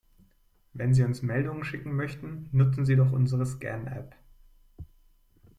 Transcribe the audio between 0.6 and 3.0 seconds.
Wenn Sie uns Meldungen schicken möchten, nutzen Sie